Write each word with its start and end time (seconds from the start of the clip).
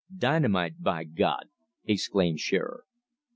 "Dynamite, 0.17 0.81
by 0.81 1.03
God!" 1.03 1.45
exclaimed 1.85 2.39
Shearer. 2.39 2.85